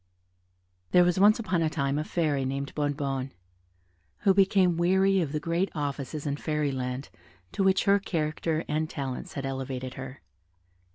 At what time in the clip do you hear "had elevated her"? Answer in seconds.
9.33-10.23